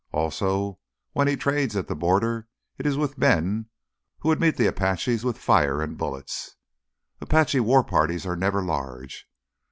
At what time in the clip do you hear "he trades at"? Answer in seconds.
1.27-1.87